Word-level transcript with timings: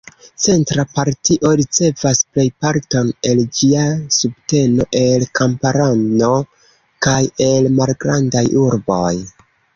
Centra 0.43 0.83
partio 0.93 1.51
ricevas 1.59 2.21
plejparton 2.37 3.11
el 3.33 3.41
ĝia 3.59 3.83
subteno 4.17 4.89
el 5.01 5.27
kamparano 5.41 6.33
kaj 7.09 7.21
el 7.51 7.71
malgrandaj 7.79 8.45
urboj. 8.65 9.15